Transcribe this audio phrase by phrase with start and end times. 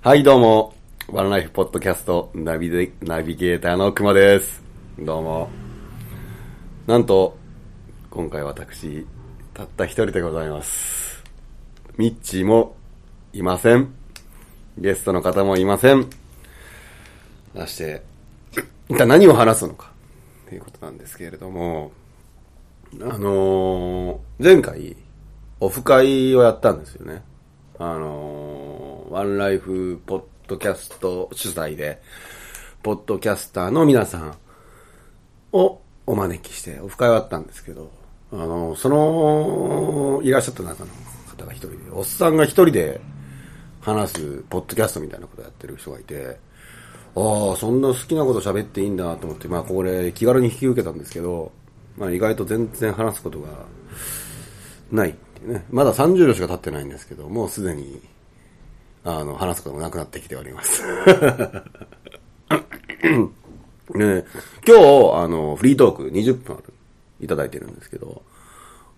[0.00, 0.74] はい、どうも。
[1.08, 4.62] ワンライフポッドキャストナビでナビゲーターの熊です。
[4.96, 5.50] どうも。
[6.86, 7.36] なんと、
[8.08, 9.04] 今回私、
[9.52, 11.24] たった一人でございます。
[11.96, 12.76] ミッチーも
[13.32, 13.92] いません。
[14.78, 16.08] ゲストの方もいません。
[17.56, 18.04] そして、
[18.88, 19.90] 一体何を話すのか、
[20.48, 21.90] ということなんですけれども、
[23.00, 24.96] あのー前回、
[25.58, 27.20] オフ会をやったんですよね。
[27.80, 32.02] あのーワンライフポッドキャスト主催で、
[32.82, 34.36] ポッドキャスターの皆さん
[35.52, 37.90] をお招きして、オフ会はあったんですけど、
[38.32, 40.90] あのーその、いらっしゃった中の
[41.30, 43.00] 方が一人で、おっさんが一人で
[43.80, 46.36] 話すポッドキャストみたいなことやってる人がいて、
[47.14, 51.52] ああ、そんな好きなこと喋っていいんだと思って、まあこれ気軽に引き受けたんですけど、
[51.96, 53.48] まあ意外と全然話すことが
[54.90, 55.64] ないっていうね。
[55.70, 58.00] まだ30秒しか経ってないんですけど、もうすでに、
[59.04, 60.82] あの、話すこともなくなってきております。
[63.94, 64.24] ね、
[64.66, 64.82] 今日、
[65.16, 66.64] あの、フリートーク20分ある、
[67.20, 68.22] いただいてるんですけど、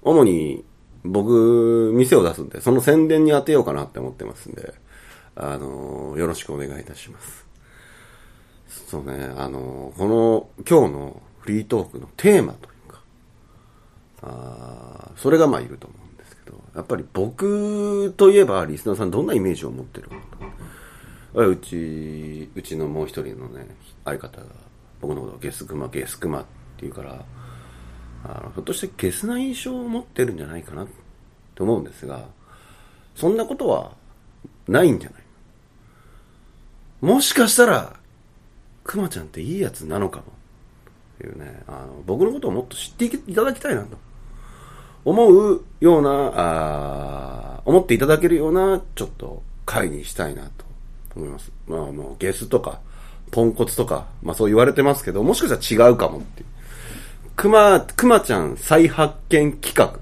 [0.03, 0.65] 主に
[1.05, 4.75] 僕、店を出すんで、その宣伝に当てようかなって思ってますんで、
[5.35, 7.47] あの、よろしくお願いいたします。
[8.89, 12.73] そうね、あの、この、今日のフリートークのテーマという、
[14.23, 20.37] あそれがまあいると思うんですけど、やっぱり僕といえばリスナーさんどんなイメージを持ってるのか
[21.35, 21.49] と。
[21.49, 23.67] うち、うちのもう一人のね、
[24.05, 24.47] 相方が
[25.01, 26.49] 僕のことをゲスクマ、ゲスクマって
[26.83, 27.25] 言うから、
[28.25, 30.87] あのひょっとしてゲスな印象を持ってるんじゃないかな
[31.55, 32.27] と思うんですが、
[33.15, 33.93] そんなことは
[34.69, 35.23] ないんじゃない
[37.01, 37.97] もしかしたら、
[38.85, 40.25] クマちゃんっていいやつなのかも。
[40.25, 40.27] っ
[41.19, 43.97] ていうね、あの、僕のことをもっと知っていただきたいなと。
[45.05, 50.65] 思うような、あー思っていただけるような、ちょっと、回にしたいなと
[51.15, 51.53] 思います。
[51.67, 52.81] まあもう、ゲスとか、
[53.31, 56.47] ポンコツとか、まあそう言われてますけど、もしかしたら違うかもっていう。
[57.37, 59.99] クマ、クマちゃん再発見企画。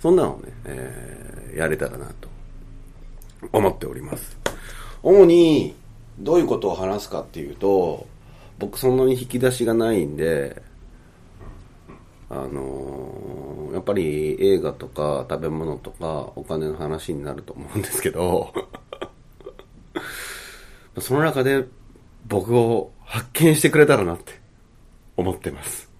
[0.00, 1.24] そんなのね、えー
[1.54, 2.28] やれたらなと
[3.52, 4.36] 思っております。
[5.02, 5.74] 主に、
[6.18, 8.06] どういうことを話すかっていうと、
[8.58, 10.62] 僕そんなに引き出しがないんで、
[12.34, 18.52] あのーやっぱり映画とか食べ物とかお金の話になると思うんですけど、
[21.00, 21.64] その中で
[22.26, 24.40] 僕を発見してくれたらなって
[25.16, 25.90] 思ってます。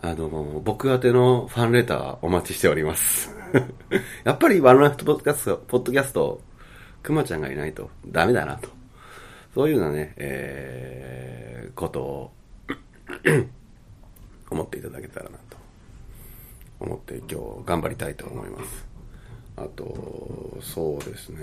[0.00, 3.34] あのー僕宛てのファンレターお待ちしております。
[4.24, 6.40] やっぱりワンライフポッドキャスト、ポッドキャスト、
[7.02, 8.68] くまちゃんがいないとダメだなと。
[9.54, 12.30] そういうようなね、えー、ことを
[14.50, 15.56] 思っていただけたらなと
[16.80, 17.36] 思って今日
[17.66, 18.86] 頑張りたいと思います。
[19.56, 21.40] あと、そうですね。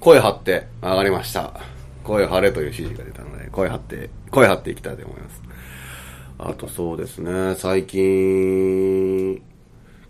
[0.00, 1.60] 声張って上がりました。
[2.04, 5.42] 声張れという指示が出たので、声張って、声張っていきたいと思います。
[6.38, 9.42] あとそうですね、最近、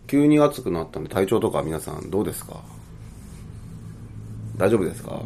[0.07, 2.63] 急に暑くなったんで体調とか皆さんどうですか？
[4.57, 5.23] 大丈夫ですか？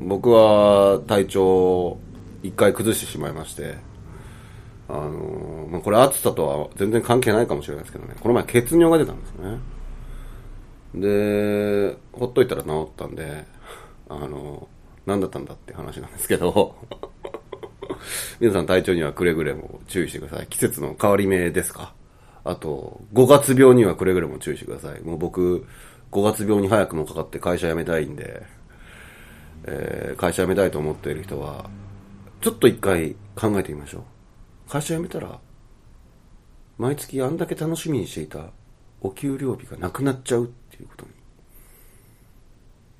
[0.00, 1.98] 僕は体調
[2.44, 3.76] 一回崩してしまいまして、
[4.86, 9.58] あのまあ、これ暑さとは全然関係ないかもしれないですけどね、この前血尿が出たんですね。
[10.94, 13.44] で、ほっといたら治ったんで、
[14.10, 14.68] あの
[15.06, 16.76] 何だったんだって話なんですけど、
[18.38, 20.46] 皆さん体調にはくれぐれも注意してください。
[20.48, 21.94] 季節の変わり目ですか
[22.44, 25.00] あと、5月病にはくれぐれも注意してください。
[25.00, 25.66] もう僕、
[26.12, 28.42] 5月病に早くもかかって会社辞めたいんで、
[29.64, 31.70] えー会社辞めたいと思っている人は、
[32.44, 34.70] ちょっと一回考えてみましょう。
[34.70, 35.40] 会社辞めたら、
[36.76, 38.50] 毎月あんだけ楽しみにしていた
[39.00, 41.06] お給料日がなくなっちゃうっていうこと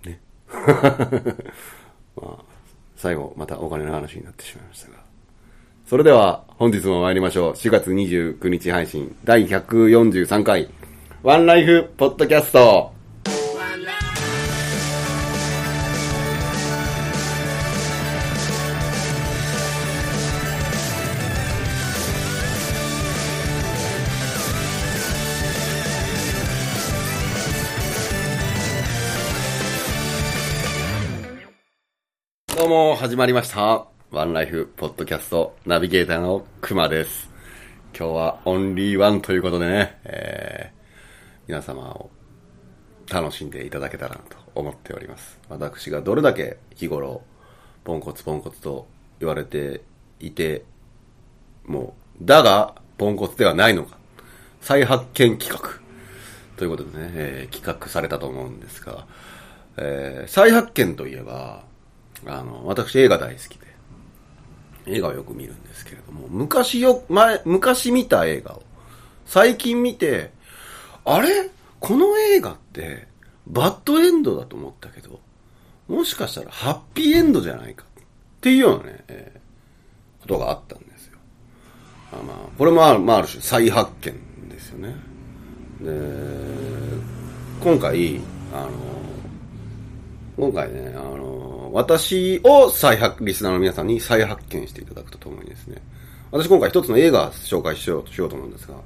[0.07, 0.13] に。
[0.13, 0.21] ね。
[2.17, 2.45] まあ、
[2.97, 5.05] 最後、またお金の話になってしまいましたが。
[5.85, 7.53] それでは、本日も参りましょう。
[7.53, 10.71] 4月29日配信、第143回、
[11.23, 12.94] ワンライフポッドキャスト。
[32.65, 33.85] どうも、始まりました。
[34.11, 37.29] ワンライフポッドキャストナビゲーターのくまです。
[37.95, 42.09] 今日はオンリーワンということでね、えー、皆様を
[43.11, 45.39] 楽しんでいただけたらなと思っております。
[45.51, 47.21] 私がどれだけ日頃、
[47.85, 48.89] ポンコツポンコツと
[49.21, 49.83] 言われて
[50.19, 50.65] いて、
[51.67, 53.99] もう、だが、ポンコツではないのか。
[54.63, 55.69] 再発見企画。
[56.57, 59.07] ということでね、えー、企画されたと思うんですが、
[59.77, 61.74] えー、再発見といえば、
[62.27, 63.67] あの、私映画大好きで、
[64.87, 68.63] 映画をよく見るんですけれども、昔よ、前、昔見た映画を、
[69.27, 70.31] 最近見て、
[71.05, 71.51] あれ？
[71.81, 73.09] この映画って、
[73.47, 75.21] バッドエンドだと思ったけど、
[75.87, 78.03] もしかしたらハッピーエンドじゃないかっ
[78.41, 81.19] ていうようなね、えー、ことがあったんですよ。
[82.13, 84.95] あまあ、これもある,、まあ、ある種再発見ですよね。
[85.83, 85.91] で、
[87.63, 88.21] 今回、
[88.55, 88.71] あの、
[90.37, 91.34] 今回ね、あの、
[91.75, 95.83] 私を再発、リスナーの皆さんに再発見していただくとともにですね、
[96.31, 98.77] 私今回一つの映画紹介しようとしようと思うんですが、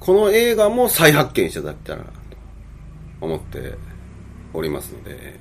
[0.00, 2.12] この映画も再発見していただけたらなと
[3.20, 3.74] 思って
[4.54, 5.38] おりますので、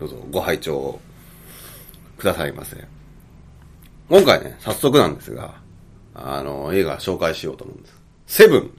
[0.00, 0.98] どうぞご拝聴
[2.18, 2.84] くださいませ。
[4.08, 5.54] 今回ね、早速なんですが、
[6.16, 8.02] あの、映画紹介しようと思うんです。
[8.26, 8.70] セブン。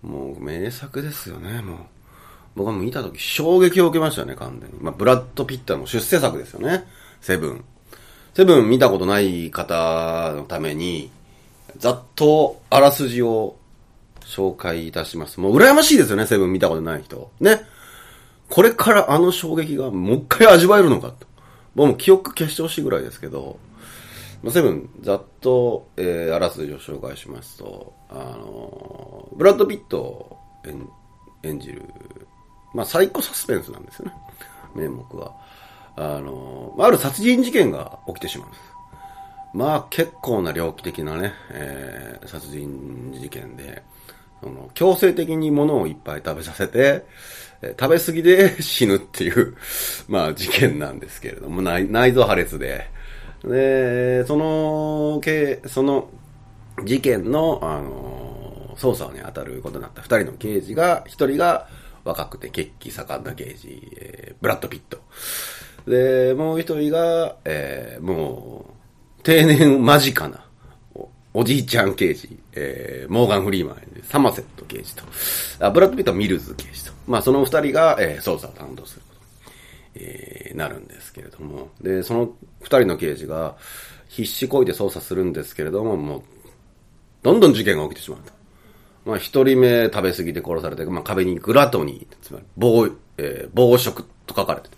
[0.00, 1.78] もう名作ですよね、もう。
[2.54, 4.76] 僕は見た時衝撃を受けましたね、完全に。
[4.80, 6.84] まあ、ブラッド・ピッターの出世作ですよね。
[7.20, 7.64] セブン。
[8.34, 11.10] セブン見たことない方のために、
[11.78, 13.56] ざっとあらすじを
[14.24, 15.40] 紹介いたします。
[15.40, 17.30] もう羨ましいですよね、セブン見たことない人。
[17.40, 17.62] ね。
[18.48, 21.26] これからあの衝撃がもう一回味わえるのかと。
[21.74, 23.58] 僕も記憶消してほしいぐらいですけど、
[24.42, 30.36] まあ、セブン、ざっと、えー、あらすじを紹介しますと、あのー、ブラッド・ピット
[31.42, 31.82] 演じる、
[32.74, 34.12] まあ、サイコサスペンスなんですよね。
[34.74, 35.32] 名目は。
[35.96, 38.62] あの、ある殺人事件が起きてしまうんです。
[39.54, 43.82] まあ、結構な猟奇的なね、えー、殺人事件で、
[44.42, 47.04] その、強制的に物をいっぱい食べさせて、
[47.60, 49.56] え食べ過ぎで死ぬっていう、
[50.08, 52.88] まあ、事件なんですけれども、内内臓破裂で、
[53.44, 56.08] で、その、けその
[56.84, 61.68] 事件の、あの、捜査に当たることになった二人の刑事が、一人が
[62.04, 64.98] 若くて血気盛んな刑事、えー、ブラッド・ピット。
[65.86, 68.66] で、もう一人が、えー、も
[69.20, 70.44] う、定年間近な、
[71.34, 75.04] おじいちゃん刑事、えー、モーガン・フリーマン、サマセット刑事と、
[75.60, 76.92] あブラッド・ピットはミルズ刑事と。
[77.06, 79.14] まあ、その二人が、えー、捜査を担当するこ
[79.94, 81.70] とに、えー、なるんですけれども。
[81.80, 83.56] で、その二人の刑事が、
[84.08, 86.22] 必死こいて捜査するんですけれども、もう、
[87.22, 88.41] どんどん事件が起きてしまうと。
[89.04, 92.88] まあ、一人目食べ過ぎて殺されて、まあ、壁にグラトニー、つまり、暴、
[93.18, 94.76] えー、暴食と書かれてて。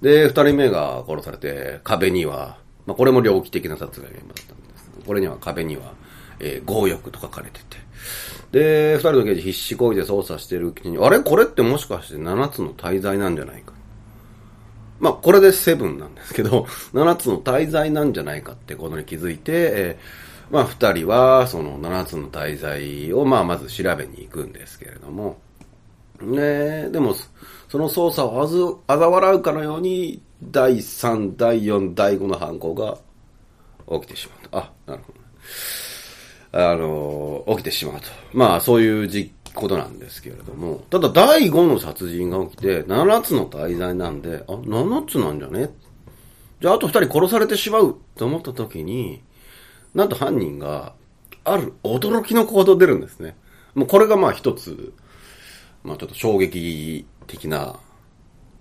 [0.00, 5.92] で、二人目が殺されて、壁には、まあ、これも猟奇的な殺害現場だったんですこれには壁には、
[6.38, 7.76] えー、強欲と書かれてて。
[8.52, 11.20] で、二人の刑事必死こいで捜査してるうちに、あれ？
[11.20, 13.74] これってもしかして七つの大罪なんじゃないか？
[14.98, 20.04] まあ、これでセブンなんですけど、七つの大罪なんじゃないかってことに気づいて、えー、
[20.50, 25.38] まあ、二人は、その七つの大罪を、まあ、まず調べに行くんですけれども、
[26.20, 27.14] ねでも、
[27.68, 32.98] その捜査をあず、あざ笑うかのように、第3、第4、第5の犯行が
[34.00, 34.58] 起きてしまうと。
[34.58, 35.20] あ、なるほど。
[36.52, 38.06] あの、起きてしまうと。
[38.32, 45.70] まあ、そういうじことなんですけれども、ただ第5の殺人が起きて、7つの大罪なんで、あ、7つなんじゃね？
[46.60, 49.22] じゃあ、あと2人殺されてしまうと思った時に、
[49.94, 50.94] なんと犯人が、
[51.44, 53.36] ある驚きの行動出るんですね。
[53.74, 54.92] もうこれがまあ一つ、
[55.82, 57.78] まあちょっと衝撃的な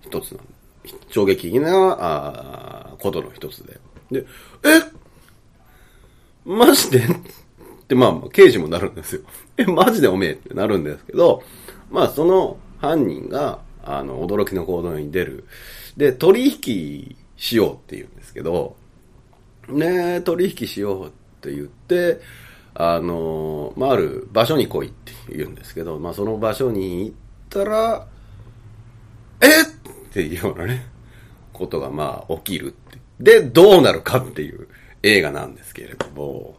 [0.01, 0.39] 一つな
[1.09, 3.79] 衝撃的な、あことの一つで。
[4.11, 4.25] で、
[4.63, 4.99] え？
[6.45, 6.99] マジで？
[6.99, 7.07] っ
[7.87, 9.21] てまあ、刑事もなるんですよ。
[9.57, 10.31] え、マジでおめえ？
[10.31, 11.43] ってなるんですけど、
[11.91, 15.45] まあ、その犯人が、あの、驚きの行動に出る。
[15.97, 18.77] で、取引しようって言うんですけど、
[19.67, 22.21] ね取引しようって言って、
[22.75, 27.15] あの、まあ、ある場所に来いって言うんですけど、まあ、その場所に行っ
[27.49, 28.07] たら、
[29.41, 29.65] えっ？
[30.11, 30.85] ていうようなね、
[31.53, 32.75] ことがまあ、起きる。
[33.19, 34.67] で、どうなるかっていう
[35.03, 36.57] 映画なんですけれども、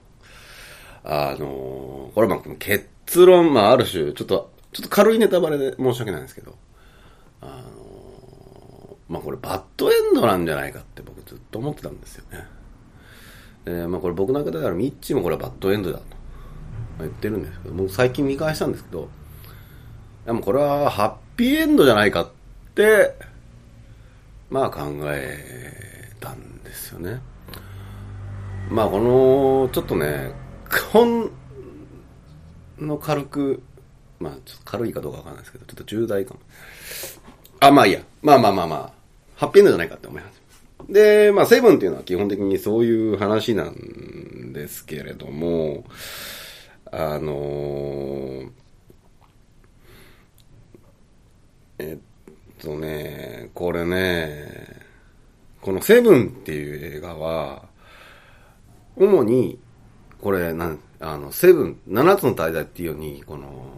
[1.03, 6.55] あの、これま結論、まあある種、ちょっと、ちょっと軽いネタバレで申し訳ないんですけど、
[7.41, 12.45] あの、まあこれバッドエンドなんじゃないかって僕ずっと思ってたんですよね。
[13.67, 16.05] えー、まあこれ僕の中ではミッチもこれはバッドエンドだと
[17.01, 19.09] 言ってるんですけど、もう最近見返したんですけど、
[20.27, 22.29] でもこれはハッピーエンドじゃないかっ
[22.75, 23.15] て、
[24.51, 27.21] まあ考えたんですよね。
[28.71, 30.33] まあこの、ちょっとね、
[30.93, 31.31] ほん
[32.79, 33.63] の軽く、
[34.19, 36.41] まあ、ちょっと軽いかどうかわかんないですけど、ちょっと重大かも。
[37.61, 38.01] あ、まあいいや。
[38.23, 38.93] まあまあまあまあ、
[39.37, 40.40] ハッピーエンドじゃないかって思います。
[40.89, 45.85] で、まあ、セブンっていうのは基本的にそういう話なんですけれども、
[46.91, 48.51] あのー、
[51.79, 54.81] えっとね、これね、
[55.61, 57.69] このセブンっていう映画は、
[58.97, 59.59] 主に、
[60.21, 63.71] これ、なん、あの、セブン、七つの大罪っていうように、この、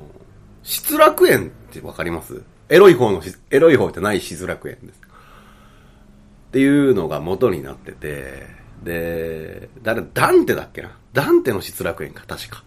[0.62, 2.42] 失楽園ってわかります？
[2.68, 5.00] エロい方の、エロい方じゃない失楽園です。
[6.52, 8.46] っていうのが元になってて、
[8.84, 10.94] で、誰、ダンテだっけな？
[11.14, 12.62] ダンテの失楽園か、確か。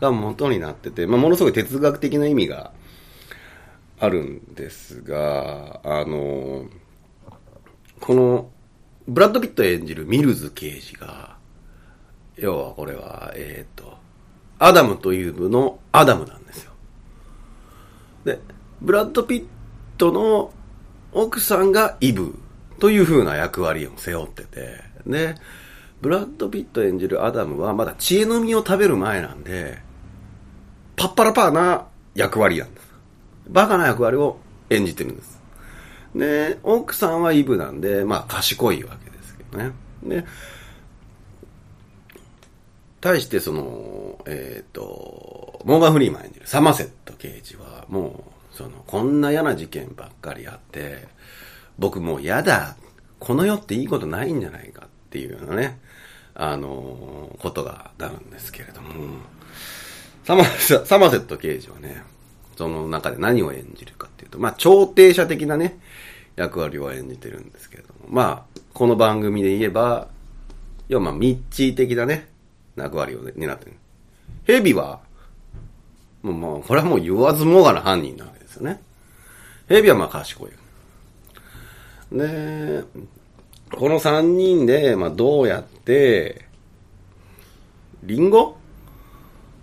[0.00, 2.72] が元になってて、まあ、ものすごい哲学的な意味が
[4.00, 6.66] あるんですが、あの、
[8.00, 8.50] この、
[9.06, 11.36] ブラッド・ピット演じるミルズ刑事が、
[12.36, 13.98] 要はこれは、えっ、ー、と、
[14.58, 16.72] アダムという部のアダムなんですよ。
[18.24, 18.40] で、
[18.80, 19.44] ブラッド・ピッ
[19.96, 20.52] トの
[21.12, 22.36] 奥さんがイブ
[22.78, 25.34] という風な役割を背負ってて、で、
[26.00, 29.78] ブラッド・ピット演じるアダムはまだ知恵の実を食べる前なんで、
[30.96, 32.88] パッパラパーな役割なんです。
[33.48, 34.38] バカな役割を
[34.70, 35.40] 演じてるんです。
[36.14, 39.72] で、奥さんはイブなんで、まあ賢いわけですけどね。
[40.02, 40.24] で、
[43.00, 51.06] 対してその、えっ、ー、と、モーガン・フリーマン演じるサマセット刑事は、もう、その、こんな嫌な事件ばっかりあって、
[51.78, 52.76] 僕もう嫌だ、
[53.18, 55.78] この世っていいことないんじゃないかっていうようなね、
[56.34, 58.88] あの、ことがなるんですけれども、
[60.24, 62.02] サマサマセット刑事はね、
[62.56, 65.78] その中で何を演じるかっていうと、まあ、調停者的なね、
[66.36, 70.08] 役割を演じてるんですけれども、まあ、この番組で言えば、
[70.88, 72.28] 要はまあ、ミッチー的なね、
[72.76, 73.72] 役割を、ね、担ってる。
[74.44, 75.00] ヘビは、
[76.22, 78.80] もうもう、これはもう言わずもがな犯人なわけですよね。
[79.68, 80.50] ヘビはまあ賢い。
[82.12, 82.84] で、
[83.70, 86.46] この三人で、まあどうやって、
[88.02, 88.56] リンゴ？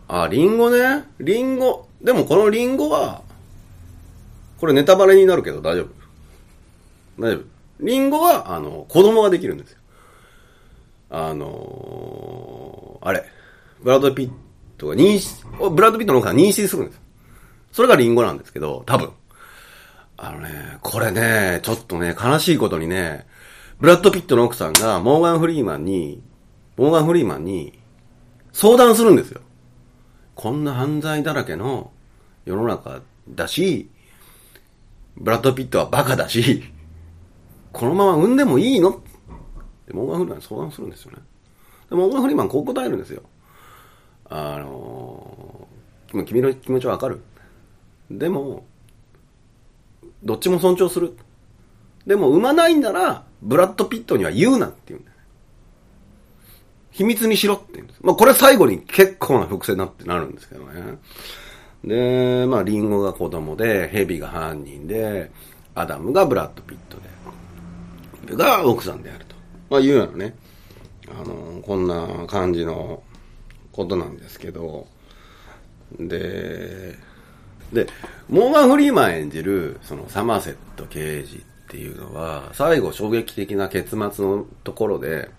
[0.07, 1.05] あ、リンゴね。
[1.19, 1.87] リンゴ。
[2.01, 3.23] でもこのリンゴは、
[4.59, 5.87] これネタバレになるけど大丈夫。
[7.19, 7.43] 大丈夫。
[7.79, 9.79] リンゴは、あの、子供ができるんですよ。
[11.09, 13.23] あのー、あれ。
[13.81, 14.31] ブラッド・ピッ
[14.77, 17.01] トが妊娠、ブラッド・ピットの奥さん妊娠するんです。
[17.71, 19.11] それがリンゴなんですけど、多分。
[20.17, 23.25] あのね、これね、ちょっとね、悲しいことにね、
[23.79, 26.21] ブラッド・ピットの奥さんがモーガン・フリーマンに、
[26.77, 27.77] モーガン・フリーマンに
[28.53, 29.41] 相談するんですよ。
[30.35, 31.91] こんな犯罪だらけの
[32.45, 33.89] 世の中だし、
[35.17, 36.63] ブラッド・ピットはバカだし、
[37.73, 39.01] このまま産んでもいいの？
[39.85, 41.17] で、モーガン・フリーマンに相談するんですよね。
[41.89, 43.21] で、モーガン・フリーマンこう答えるんですよ。
[44.29, 47.21] あのー、君の気持ちはわかる。
[48.09, 48.65] でも、
[50.25, 51.15] どっちも尊重する。
[52.05, 55.17] でも、産まないんなら、ブラッド・ピットには言うなって言うんだよ。
[56.91, 57.99] 秘密にしろって言うんです。
[58.01, 60.97] まあ、これ最後に結構な伏線になってなるんですけどね。
[61.83, 65.31] で、まあ、リンゴが子供で、ヘビが犯人で、
[65.75, 66.97] アダムがブラッド・ピット
[68.27, 69.35] で、が奥さんであると。
[69.69, 70.35] まあ、いうようなね、
[71.09, 73.03] あの、こんな感じの
[73.71, 74.87] ことなんですけど、
[75.99, 76.95] で、
[77.73, 77.87] で、
[78.29, 85.29] モーガン・フリーマン演じる、そのサマーセット刑事っていうのは、最後衝撃的な結末のところで、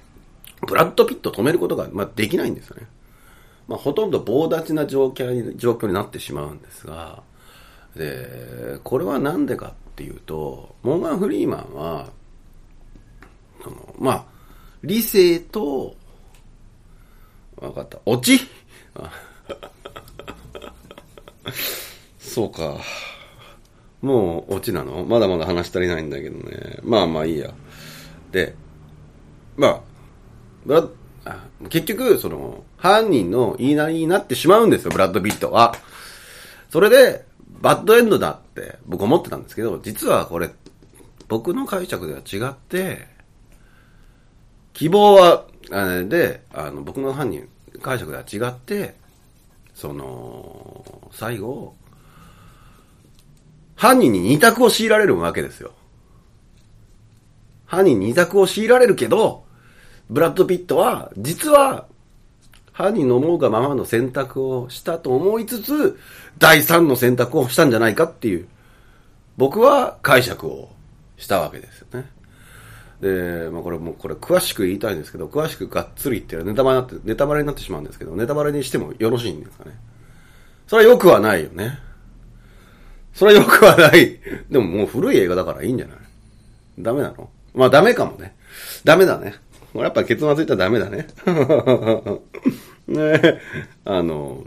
[0.66, 2.86] ブラッド・ピット止めることが、まあ、できないんですよね。
[3.68, 7.22] まあ、ほとんど棒立ちな状況に、状況になってしまうんですが、
[7.94, 12.10] で、これはなんでかっていうと、モーガン・フリーマンは、
[13.62, 14.24] その、まあ、
[14.82, 15.94] 理性と、
[17.56, 18.38] わかった、オチ
[22.36, 22.76] そうか。
[24.02, 25.06] もう、オチなの？
[25.06, 26.80] まだまだ話足りないんだけどね。
[26.82, 27.50] まあまあいいや。
[28.30, 28.54] で、
[29.56, 29.82] ま
[31.24, 31.38] あ、
[31.70, 35.76] 結局、その、犯人の言いなりになってしまうんですよ、ブラッド・ピットは。
[36.68, 37.24] それで、
[37.62, 40.50] バッドエンドだって僕思ってたんですけど、実はこれ、
[41.28, 43.06] 僕の解釈では違って、
[44.74, 47.48] 希望は、あれで、あの、僕の犯人、
[47.80, 48.94] 解釈では違って、
[49.74, 51.74] その、最後、
[53.76, 55.72] 犯人に二択を強いられるわけですよ。
[57.66, 59.44] 犯人に二択を強いられるけど、
[60.08, 61.86] ブラッド・ピットは、実は、
[62.72, 65.98] 犯人の思うがままの選択をしたと思いつつ、
[66.38, 68.46] 第三の選択をしたんじゃないかっていう、
[69.36, 70.70] 僕は解釈を
[71.16, 72.10] したわけですよね。
[73.00, 79.72] で、まあこれもこれ詳しく言いたいんですけど、詳しくがっつり言ってるネタバレになって、ネタバレになってしまうんですけど、ネタバレにしてもよろしいんですかね。
[80.66, 81.78] それは良くはないよね。
[83.16, 84.18] それは良くはない。
[84.50, 85.96] でももう古い映画だからいいんじゃない？
[86.78, 87.28] ダメなの？
[87.54, 88.36] まあダメかもね。
[88.84, 89.34] ダメだね。
[89.72, 91.06] これやっぱ結末言ったらダメだね。
[92.86, 93.40] ね
[93.84, 94.44] あの、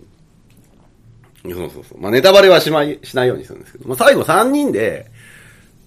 [1.43, 1.99] そうそうそう。
[1.99, 5.07] まあネタバレはしまい、しないようにするんですけど、まあ最後3人で、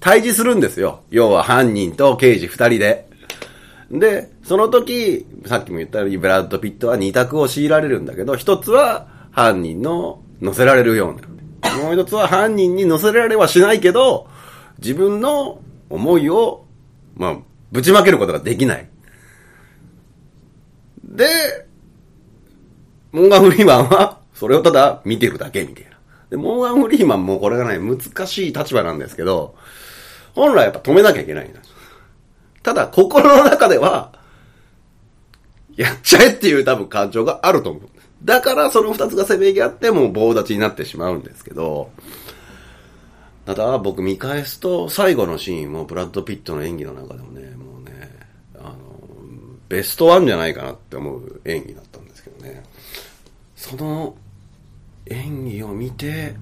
[0.01, 1.03] 対峙するんですよ。
[1.11, 3.07] 要は犯人と刑事二人で。
[3.93, 11.21] で、その時、さっきも言ったようにブラッド・ピットは二択を強いられるんだけど、一つは犯人の乗せられるような。
[11.83, 14.29] もう一つは犯人に乗せられはしないけど、
[14.79, 16.65] 自分の思いを、
[17.15, 17.37] まあ、
[17.71, 18.89] ぶちまけることができない。
[21.05, 21.27] で、
[23.13, 25.91] モーガン・フリーマンは、それをただ見てるだけみたいな。
[26.31, 29.55] で、モーガン・フリーマンもこれがね、難しい立場なんですけど、
[30.35, 31.61] 本来やっぱ止めなきゃいけないんだ。
[32.63, 34.13] ただ、心の中では、
[35.77, 37.83] やっちゃえっていう多分感情があると思う。
[38.25, 41.91] だからその二つがせめぎ合ってもう棒立ちになってしまうんですけど、
[43.45, 48.09] ただ僕見返すと最後のシーンもブラッド・ピットの演技の中でもね、もうね、
[48.59, 48.77] あの、
[49.69, 52.63] ベストワンじゃないかなって思う演技だったんですけどね。
[53.57, 54.15] その
[55.07, 56.35] 演技を見て、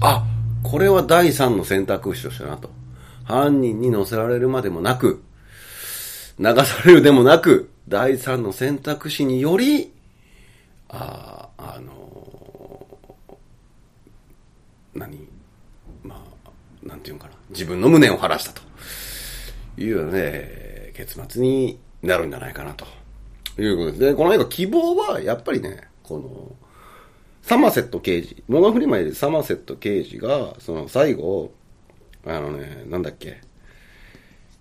[0.00, 0.24] あ、
[0.62, 2.70] これは第三の選択肢としてなと。
[3.24, 5.22] 犯人に乗せられるまでもなく、
[6.38, 9.92] 流されるでもなく、第三の選択肢により、
[10.92, 12.86] ああの、
[14.94, 15.26] 何
[16.02, 17.34] まあ、なんていうのかな。
[17.50, 18.62] 自分の無念を晴らしたと。
[19.78, 22.84] いうね、結末になるんじゃないかなと。
[23.58, 24.14] いうことですね。
[24.14, 26.56] この映画希望は、やっぱりね、この、
[27.42, 31.52] サマセット刑事、モーガン・フリマよりサマセット刑事が、その最後、
[32.24, 33.40] あのね、なんだっけ、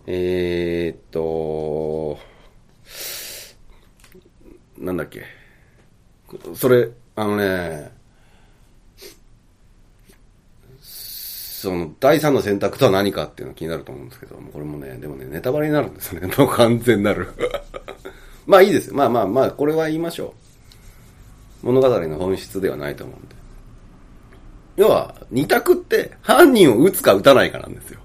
[0.08, 2.18] えー、っと、
[4.78, 5.24] なんだっけ、
[6.56, 7.92] それ、あのね、
[10.82, 16.28] その、第三の選択とは何かっていうのが気になると思うんですけど、これもね、でもね、ネタバレになるんですね。
[16.36, 17.28] もう完全なる。
[18.48, 18.92] まあいいです。
[18.92, 20.34] まあまあまあ、これは言いましょ
[21.64, 21.68] う。
[21.68, 23.36] 物語の本質ではないと思うんで。
[24.78, 28.00] 要は、二択って犯人を撃つか撃たないかなんですよ。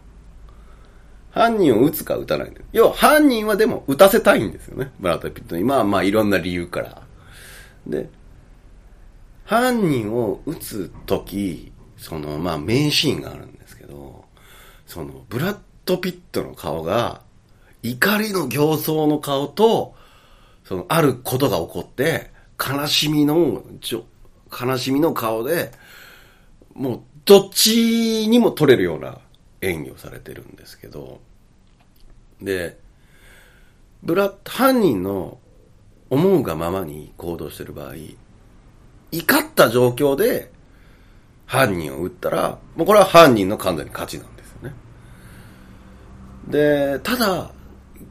[1.31, 2.53] 犯人を撃つか撃たない。
[2.73, 4.91] 要は犯人はでも撃たせたいんですよね。
[5.01, 5.65] ブラッド・ピットに。
[5.65, 7.03] まあまあいろんな理由から。
[7.87, 8.09] で、
[9.47, 14.25] 犯人を撃つとき、そのまあ名シーンがあるんですけど、
[14.87, 17.23] そのブラッド・ピットの顔が
[17.83, 19.95] 怒りの形相の顔と、
[20.65, 24.05] そのあることが起こって、悲しみの、ちょ、
[24.51, 25.71] 悲しみの顔で、
[26.75, 29.19] もう、どっちにも取れるような
[29.61, 31.21] 演技をされてるんですけど、
[32.43, 32.79] で、
[34.03, 35.39] ブラッ、犯人の
[36.11, 37.95] 思うがままに行動してる場合、
[39.11, 40.51] 怒った状況で
[41.47, 44.75] 犯人を撃ったら、もうこれは犯人の完全に勝ちなんですよね。
[46.49, 47.51] で、ただ、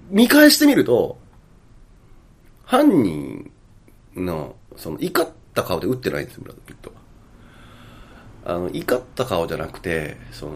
[0.10, 1.18] 見返してみると、
[2.64, 3.52] 犯人
[4.16, 6.92] の、その、怒った顔で打ってないんですよ、ブラッド・ピット
[8.46, 8.56] は。
[8.56, 10.54] あの、怒った顔じゃなくて、その、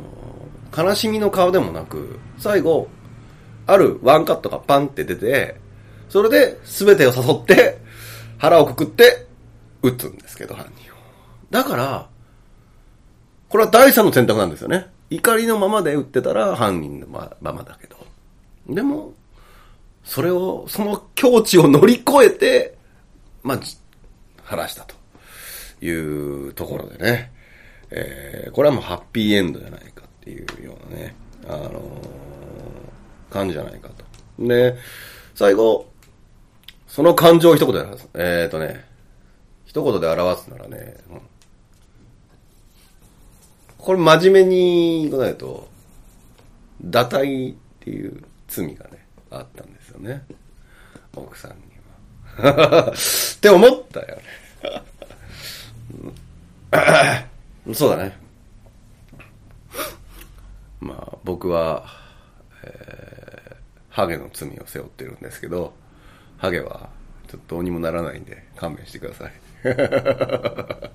[0.75, 2.87] 悲しみの顔でもなく、最後、
[3.67, 5.59] あるワンカットがパンって出て、
[6.07, 7.79] それで全てを誘って、
[8.37, 9.28] 腹をくくって、
[9.81, 10.95] 撃つんですけど、犯人を。
[11.49, 12.09] だから、
[13.47, 14.87] これは第三の選択なんですよね。
[15.09, 17.97] 怒りのままで撃ってたら犯人のまままだけど。
[18.67, 19.13] でも、
[20.03, 22.77] それを、その境地を乗り越えて、
[23.43, 23.59] まあ、
[24.43, 24.95] 晴らしたと
[25.85, 25.89] い
[26.49, 27.31] うところでね、
[27.91, 31.15] えー、これはもうハッピーエンドじゃないかっていうようなね、
[31.47, 34.05] あのー、感じじゃないかと。
[34.47, 34.75] で、
[35.33, 35.87] 最後、
[36.87, 38.09] その感情を一言で表す。
[38.15, 38.88] えっ、ー、とね、
[39.69, 41.21] 一言で表すならね、うん、
[43.77, 45.69] これ真面目に答えると、
[46.83, 50.25] 堕胎っていう罪がね、あったんですよね。
[51.15, 51.57] 奥さんに
[52.39, 52.89] は。
[53.37, 54.23] って思ったよね。
[57.75, 58.17] そうだね。
[60.79, 61.85] まあ、僕は、
[62.63, 63.55] えー、
[63.91, 65.75] ハゲの罪を背負ってるんですけど、
[66.39, 66.89] ハゲは
[67.27, 69.48] ちょっとどうにもならないんで勘弁してください。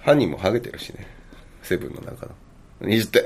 [0.00, 1.06] 犯人もハゲてるしね。
[1.62, 2.32] セブンの中の。
[2.80, 3.22] 20点。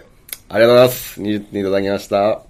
[0.49, 1.21] ありがとうございます。
[1.23, 2.43] 20点いただきました。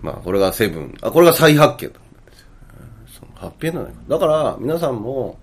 [0.00, 0.94] まあ、これがセブン。
[1.02, 2.46] あ、これが再発見なんですよ。
[3.20, 5.36] そのハッピーエンドだから、皆さんも、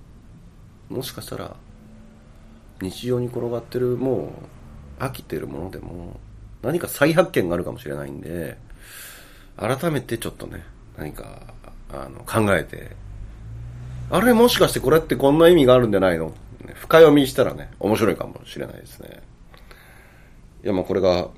[0.90, 1.56] もしかしたら、
[2.82, 4.32] 日常に転がってる、も
[5.00, 6.20] う、飽きてるものでも、
[6.62, 8.58] 何か再発見があるかもしれないんで、
[9.58, 10.64] 改めてちょっとね、
[10.98, 11.54] 何か、
[11.94, 12.96] あの、考えて、
[14.10, 16.34] あれもしかしてこれってこんな意味があるんじゃないの？
[16.76, 19.22] 深読みしたらね、面白いかもしれないですね。
[20.64, 21.30] いや、まあこれが、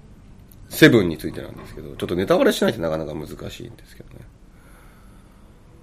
[0.70, 3.34] セブンについてなんですけど、ちょっとネタバレしないとなかなか難し
[3.65, 4.26] いんですけどね。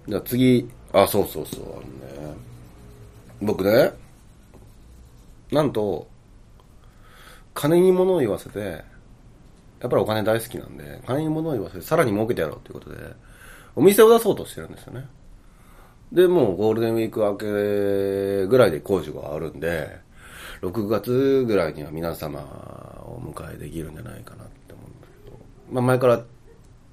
[0.08, 1.80] じゃあ次、あ、そうそうそう、あの
[2.32, 2.36] ね。
[3.40, 3.92] 僕ね、
[5.50, 6.08] なんと、
[7.54, 8.58] 金に物を言わせて、
[9.80, 12.98] やっぱりお金大好きなんで、金に物を言わせてさらに儲けてやろうということで、
[13.74, 15.06] お店を出そうとしてるんですよね。
[16.12, 19.98] で、もうゴールデンウィーク明けぐらいで工事があるんで、
[20.60, 22.40] 6月ぐらいには皆様
[23.04, 25.38] をお迎えできるんじゃないかなって思うんだけど、
[25.72, 26.22] まあ前から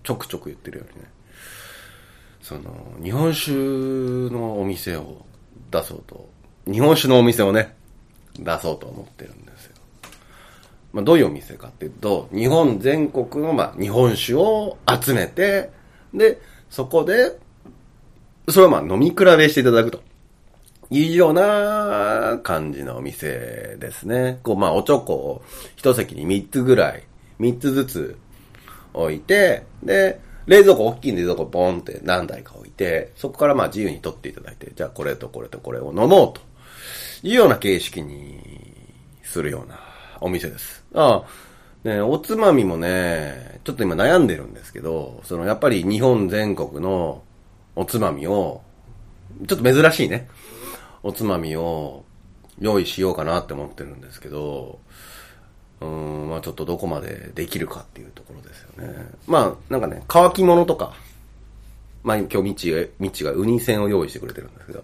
[0.03, 1.09] ちょくちょく言ってるようにね、
[2.41, 2.63] その、
[3.03, 3.51] 日本酒
[4.33, 5.25] のお店を
[5.69, 6.29] 出そうと、
[6.65, 7.75] 日本酒のお店をね、
[8.39, 9.75] 出そうと思ってるんですよ。
[10.93, 15.71] まあどういうお店かっていうと、日本全国のまあ日本酒を集めて、
[16.13, 17.37] で、そこで、
[18.47, 20.01] それをまあ飲み比べしていただくと。
[20.91, 24.39] いうような感じのお店ですね。
[24.41, 25.43] こう、まあ、おちょこを
[25.75, 27.03] 一席に3つぐらい、
[27.39, 28.17] 3つずつ
[28.93, 36.41] 置いて、で、冷蔵庫、大きい冷蔵庫ボンって何台か置いて、そこからまあ自由に取っていただいて、じゃあこれとこれとこれを飲もうと
[37.21, 38.39] いうような形式に
[39.23, 39.79] するような
[40.21, 40.83] お店です。
[40.95, 41.23] ああ、
[41.83, 47.23] ね、おつまみもね、ちょっと今悩んでるんですけど、そのやっぱり日本全国の
[47.75, 48.61] おつまみを、
[49.47, 50.27] ちょっと珍しいね。
[51.03, 52.03] おつまみを
[52.59, 54.79] 用意しようかなって思ってるんですけど、
[55.79, 59.05] うん、まあちょっとどこまでできるかっていうところですよね。
[59.27, 60.93] まあなんかね、乾き物とか、
[62.03, 64.83] まあ今日ミッチが、ミッチがウニ線を用意してくれてるんですけど、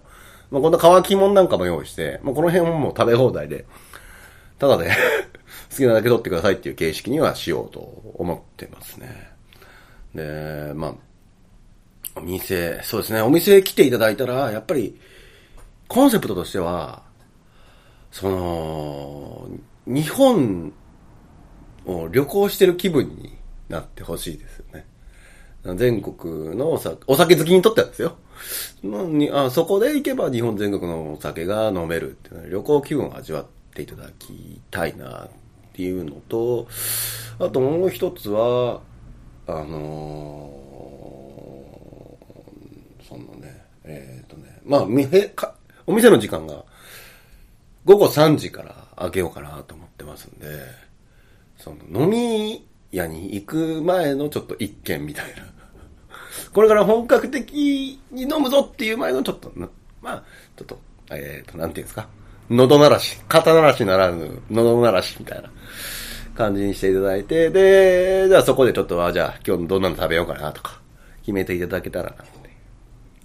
[0.49, 3.65] まあこんな乾き物なんかも用意して、まあこの辺ももう食べ放題で、
[4.57, 4.89] ただで
[5.75, 7.79] 好きなだけ取ってくださいっていう形式にはしようと
[8.15, 9.29] 思ってますね。
[10.15, 10.95] で、まあ、
[12.15, 14.97] お店、そうですね、お店来ていただいたら、やっぱり、
[15.89, 17.03] コンセプトとしては、
[18.09, 19.49] その、
[19.85, 20.71] 日本
[21.85, 24.85] を旅行してる気分になってほしいですよね。
[25.75, 28.15] 全国のお酒お酒好きにとってはですよ。
[28.83, 35.29] にあそこで行けば日本全国のお酒が飲めるっていうのは旅行気分を味わっていただきたいなっ
[35.75, 36.67] っていうのと、
[37.37, 38.79] あともう一つは、
[39.45, 45.53] あのー、そのね、えっ、ー、とね、まあ、みへか、
[45.85, 46.63] お店の時間が
[47.83, 50.47] 午後3時から開けようかなと思ってますんで、
[51.57, 55.43] その飲み屋に行く前のちょっと一軒みたいな。
[56.53, 59.51] これから本格的に飲むぞっていう前のちょっと、
[60.01, 60.23] まあ、
[60.55, 60.79] ちょっと、
[61.11, 62.07] えっ、ー、と、なんていうんですか？
[62.49, 65.49] 喉鳴らし、肩鳴らしならぬ、喉鳴らしみたいな
[66.35, 70.79] 感じにしていただいて、で、じゃあそこでちょっと、あ、じゃあ今日どんなの食べようかなとか、
[71.21, 72.25] 決めていただけたらなって。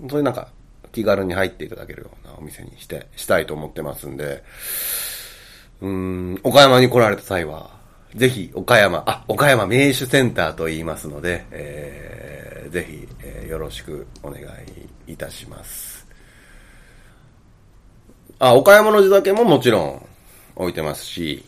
[0.09, 0.49] そういうなんか、
[0.93, 4.43] 気軽に入っていただけるようなお店にして、したいと思ってますんで、
[5.81, 7.71] うん、岡山に来られた際は、
[8.15, 14.43] ぜひ、岡山、あ、岡山名手センターと言いますので、えー、ぜひ、えー、よろしくお願
[15.07, 16.00] いいたします。
[18.41, 20.07] あ、岡山の地酒ももちろん
[20.57, 21.45] 置いてますし、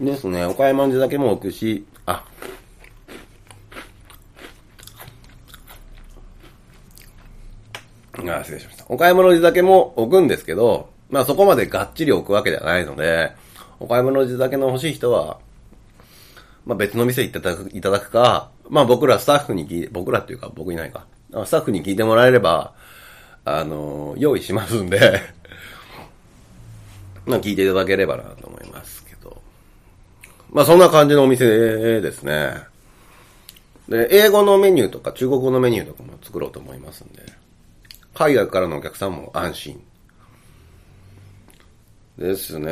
[0.00, 2.24] ですね、岡山の地酒も置くし、あ、
[8.30, 8.84] あ、失礼しました。
[8.88, 13.32] お買い物地酒も置くんですけど、まあそこまでがっちり置くわけではないので、
[13.80, 15.38] お買い物地酒の欲しい人は、
[16.64, 21.06] まあ別の店行っていただくいただくか、まあ僕らスタッフに聞いて、僕らっていうか僕いないか、
[21.44, 22.74] スタッフに聞いてもらえれば、
[23.44, 25.20] あの、用意しますんで
[27.26, 29.40] まあ聞いていただければなと思いますけど。
[30.50, 32.54] まあそんな感じのお店ですね。
[33.88, 37.22] で、英語のメニューとか中国語のメニューとかも作ろうと思いますんで。
[38.14, 39.82] 海外からのお客さんも安心。
[42.18, 42.70] ですね。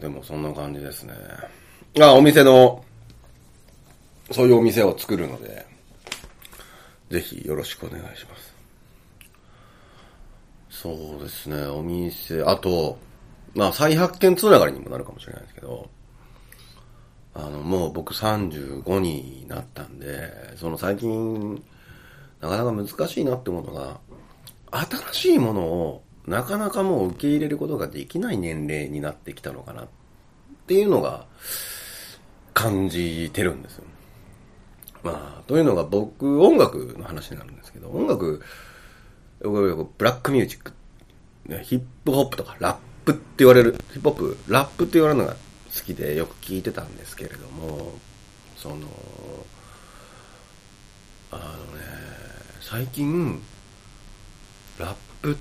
[0.00, 1.14] でもそんな感じですね。
[2.00, 2.84] あ、お店の、
[4.30, 5.66] そういうお店を作るので、
[7.10, 8.47] ぜひよろしくお願いします。
[10.80, 12.98] そうですね、お店、あと、
[13.52, 15.90] まあ再発見つながりにもなるかもしれないですけど、
[17.34, 21.60] あの、もう僕35になったんで、その最近、
[22.40, 23.98] なかなか難しいなって思うのが、
[24.70, 29.88] 新しいものをなかなかもう受け入れることができない年齢になってきたのかなっ
[30.68, 31.26] ていうのが
[32.54, 33.84] 感じてるんですよ。
[35.02, 38.42] まあ、というのが僕、音楽の話になるんですけど、音楽、
[39.40, 40.72] ブラックミュージック、
[41.62, 47.92] ヒップホップとかラップって言われる、ヒップホップ、ラップって言われるのが好きでよく聞いてたんですけれども、
[48.56, 48.76] その、
[51.30, 51.42] あの
[51.78, 51.82] ね、
[52.60, 53.40] 最近、
[54.78, 55.36] ラップっ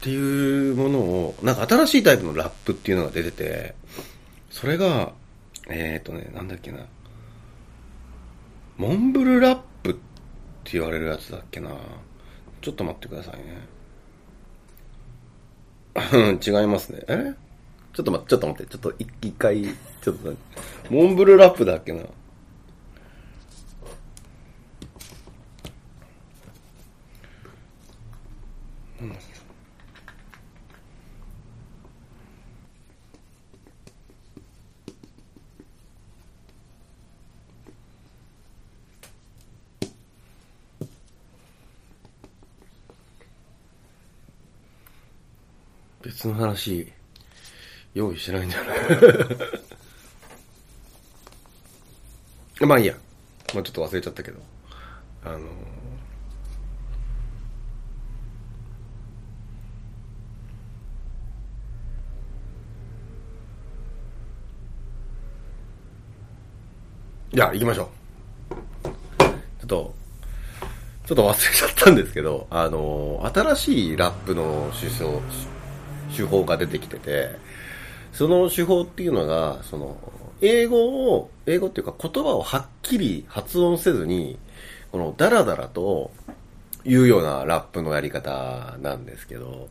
[0.00, 3.74] ていうものを、なんか新しいタイプのラップっていうのが出てて、
[4.50, 5.12] それが、
[5.68, 6.80] えっ、ー、とね、なんだっけな。
[8.76, 11.70] モンブルラップって言われるやつだっけな。
[12.66, 13.36] ちょっと待ってください
[16.18, 16.38] ね。
[16.44, 16.98] 違いますね。
[17.06, 17.34] え？
[17.94, 20.34] ちょっと待って、ちょっと待って、ちょっと一回、ちょっと、
[20.90, 22.02] モンブルラップだっけな？
[46.16, 46.90] 別の話、
[47.92, 48.64] 用意してないんだよ
[52.58, 52.94] な まあいいや。
[53.52, 54.40] まあちょっと忘れちゃったけど。
[55.22, 67.86] あのー、いや、行きましょう。
[68.84, 68.94] ちょ
[69.64, 69.94] っと、
[71.04, 75.10] ちょっと忘れちゃったんですけど、あのー、新しいラップの首相、
[76.16, 77.30] 手法が出てきてて、
[78.12, 79.96] その手法っていうのが、その、
[80.40, 84.38] 英語を、英語っていうか言葉をはっきり発音せずに、
[84.92, 86.10] このダラダラと
[86.84, 89.68] 言うようなラップのやり方なんですけど、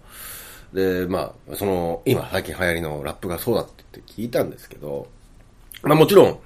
[0.73, 5.08] で、まあ、その、今最近流行りのラップがそうだって聞いたんですけど、
[5.81, 6.39] まあもちろん、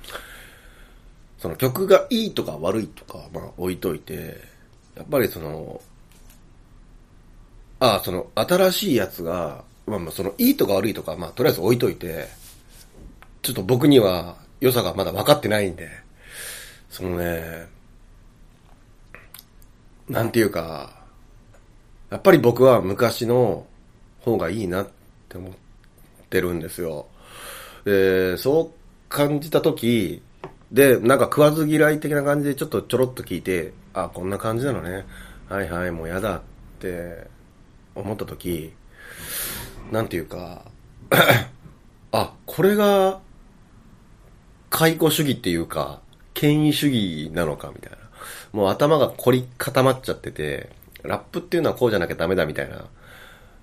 [1.38, 4.42] その曲がいいとか悪いとか、まあ置いといて、
[4.96, 5.82] やっぱりその、
[7.80, 12.28] ああ、その新しいやつが、まあまあそのいいとか悪いとか、まあとりあえず置いといて、
[13.42, 15.90] ちょっと僕には良さがまだ分かってないんで、
[16.90, 17.68] そのね、
[20.08, 21.04] なんていうか、
[22.10, 23.66] やっぱり僕は昔の
[24.22, 24.90] 方がいいなっ
[25.28, 25.54] て思っ
[26.30, 27.08] てるんですよ。
[27.86, 28.70] で、そう
[29.10, 30.22] 感じた時、
[30.72, 35.06] で、なんか食わず嫌い的な感じでちょっとちょろっと聞いて、あ、こんな感じなのね。
[35.48, 36.42] はいはい、もうやだっ
[36.80, 37.28] て
[37.96, 38.72] 思った時、
[39.92, 40.64] なんていうか、
[42.12, 43.20] あ、これが、
[44.70, 46.02] 解雇主義っていうか、
[46.34, 47.98] 権威主義なのかみたいな。
[48.52, 50.70] もう頭が凝り固まっちゃってて、
[51.04, 52.86] ラップっていうのはこうじゃなきゃダメだみたいな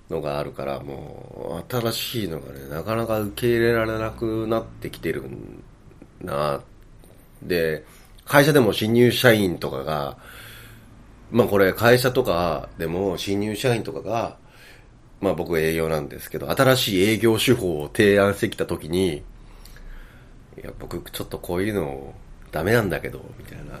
[0.09, 5.23] のがあるから、もう、新しいのがね、なかなか受け入れられなくなってきてる
[6.21, 6.61] な。
[7.41, 7.85] で、
[8.25, 10.17] 会社でも新入社員とかが、
[11.31, 14.37] まあこれ会社とかでも新入社員とかが、
[15.21, 19.21] まあ僕営業なんですけど、新しい営業手法を提案してきたときに、い
[20.63, 22.13] や、僕ちょっとこういうの
[22.51, 23.79] ダメなんだけど、みたいな。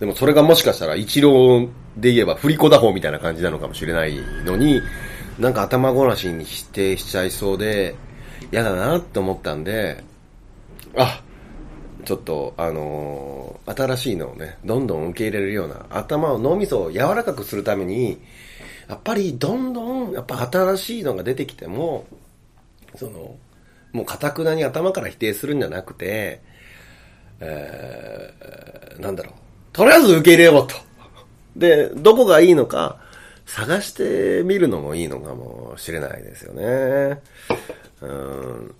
[0.00, 4.82] でもそれがもしかしたら一郎で言えば振り子打法みたいな感じなのかもしれないのに、
[5.38, 7.94] なんか頭ごなしに否定しちゃいそうで、
[8.50, 10.02] 嫌だなって思ったんで、
[10.96, 11.22] あ、
[12.04, 18.20] ちょっと、あのー、新しいのをね、どんどん受け入れるような、頭を、脳みそを柔らかくするために、
[18.88, 22.06] やっぱりどんどん、やっぱ新しいのが出てきても、
[22.96, 23.36] その、
[23.92, 26.40] もうかたくなに頭から否定するんじゃなくて、
[27.40, 29.32] えー、なんだろう。
[29.72, 30.74] とりあえず受け入れようと。
[31.56, 32.98] で、どこがいいのか
[33.46, 37.20] 探してみるのもいいのかもしれないですよね。
[38.00, 38.74] うん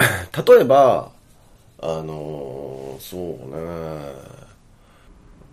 [0.46, 1.10] 例えば、
[1.82, 3.30] あの、そうね。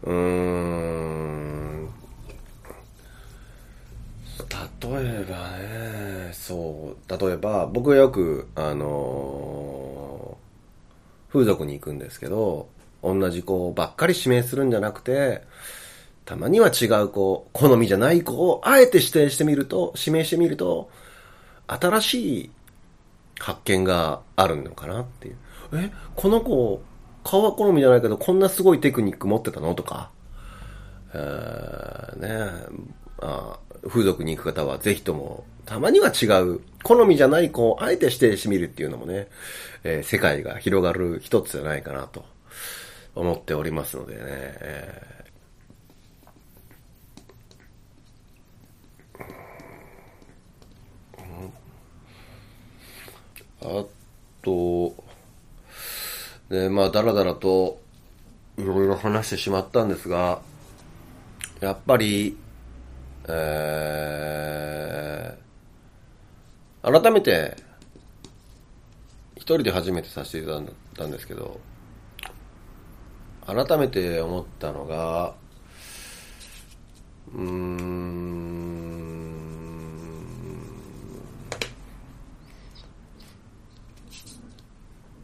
[0.04, 1.88] うーん。
[4.50, 12.70] 例えばね、そう、例えば、僕はよく、あのー、風俗に行くんですけど、
[13.04, 15.44] 同じ子ばっかり指名するんじゃなくて、
[16.26, 20.90] たまには違う子、好みじゃない子をあえて指定してみると、指名してみると、
[21.68, 22.52] 新しい
[23.40, 25.38] 発見があるのかなっていう。
[25.74, 26.82] え、この子、
[27.24, 29.76] 顔は好みじゃないけど、こんなすごいテクニック持ってたの？
[29.76, 30.12] とか、
[31.14, 32.88] えー、ね。
[33.20, 39.28] あ風俗に行く方はぜひとも、たまには違う、好みじゃない子をあえて指定してみるっていうのもね、
[39.84, 42.26] えー、世界が広がる一つじゃないかなと
[43.16, 53.86] 思っておりますのでね、えー、あ
[54.42, 54.96] と、
[56.50, 57.82] で、まあ、だらだらと、
[58.58, 60.42] いろいろ話してしまったんですが、
[61.60, 62.38] やっぱり、
[63.30, 67.58] えー、改めて、
[69.36, 71.60] 一人で初めてさせていただいたんですけど、
[73.46, 75.36] 改めて思ったのが、
[77.34, 78.18] うーん、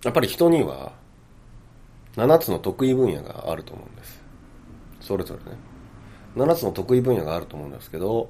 [0.04, 0.94] やっぱり人には、
[2.16, 4.22] 7つの得意分野があると思うんです。
[5.02, 5.73] それぞれね。
[6.36, 8.30] 7つの得意分野があると思うんですけど、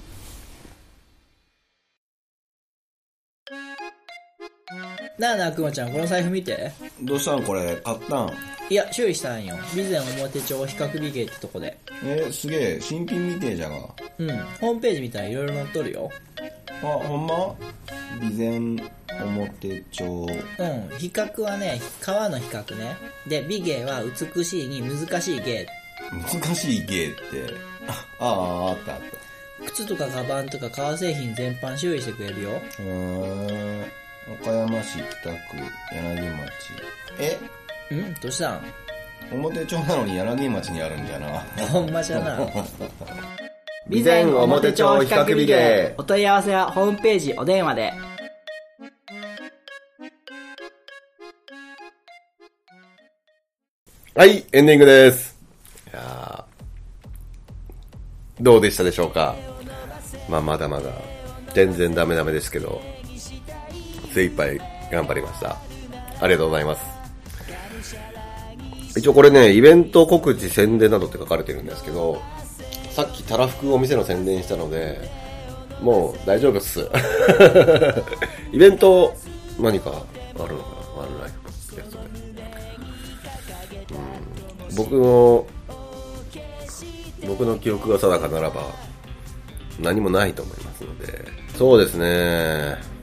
[5.18, 6.70] なあなあ、くまちゃん、この財布見て。
[7.02, 8.32] どうしたんこれ買ったん？
[8.70, 9.56] いや、修理したんよ。
[9.74, 11.76] 備前表帳比較美芸ってとこで。
[12.04, 13.76] えー、すげえ新品みてえじゃが
[14.18, 14.28] うん。
[14.60, 16.10] ホームページ見たらいろいろ載っとるよ。
[16.82, 17.54] あほんま？
[18.20, 18.88] 備前
[19.24, 20.28] 表帳うん。
[20.98, 22.96] 比較はね、川の比較ね。
[23.26, 25.66] で、美芸は美しいに難しい芸。
[26.12, 27.16] 難しい芸って
[27.88, 29.00] あああったあっ
[29.66, 32.50] 靴とかカバンとか革製品全般修理してくれるよ。
[32.76, 33.84] たうーん
[34.32, 35.36] 岡山市北区
[35.92, 36.48] 柳町。
[37.18, 37.94] え？
[37.94, 38.14] ん？
[38.20, 38.60] どうしたん？
[39.32, 41.40] 表帳なのに柳町にあるんじゃな。
[41.68, 42.38] ほんまじゃな。
[43.90, 47.92] 備前表帳比較美芸お問い合わせはホームページお電話で。
[54.14, 55.38] はい、エンディングです。
[55.92, 59.34] いやーどうでしたでしょうか？
[60.28, 60.90] まあ、まだまだ、
[61.54, 62.80] 全然ダメダメですけど、
[64.14, 64.58] 精一杯
[64.90, 65.56] 頑張りました。
[66.20, 66.82] ありがとうございます。
[68.96, 72.20] 一応これね、イベント告知宣伝などって書かれてるんですけど、
[72.90, 74.98] さっきたらふくお店の宣伝したので、
[75.80, 76.80] もう大丈夫っす。
[78.52, 79.14] イベント、
[79.60, 81.02] 何かあるのかな？
[81.02, 82.08] ワンライフポッドキャストで。
[84.76, 85.46] 僕の、
[87.28, 88.62] 僕の記憶が定かならば、
[89.80, 91.24] 何もないと思いますので。
[91.56, 92.97] そうですね。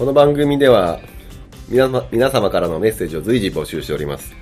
[0.00, 0.98] この番組では、
[1.68, 4.34] 皆様皆様からのメッセージを随時募集しております。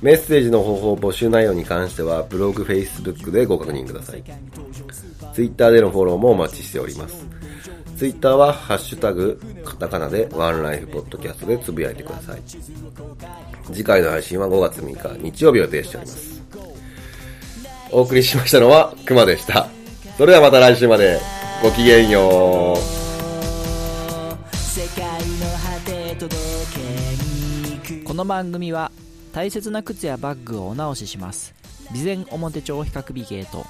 [0.00, 4.24] メッセージの方法、募集内容に関しては、ブログ、Facebook でご確認ください。
[5.34, 7.26] Twitter でのフォローもお待ちしております。
[7.98, 12.40] Twitter は、ハッシュタグ、カタカナで、ワンライフポッドキャストでつぶやいてください。
[13.70, 16.42] 次回の配信は5月6日日曜日予定しております。
[17.90, 19.68] お送りしましたのはくまでした。
[20.16, 21.20] それではまた来週まで
[21.62, 23.05] ごきげんよう。
[28.16, 28.90] の番組は
[29.32, 31.54] 大切な靴やバッグをお直しします。
[31.88, 33.66] 備前表町比較美ゲート。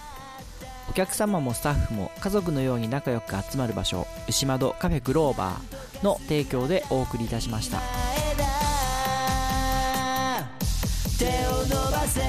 [0.88, 7.80] お客様もスタッフも家族のように仲良く集まる場所牛窓カフェグローバーの提供でお送りいたしました。
[11.18, 12.20] 手を伸ばせ